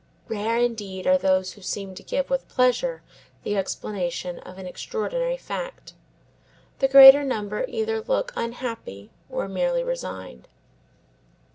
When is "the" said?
3.43-3.55, 6.79-6.87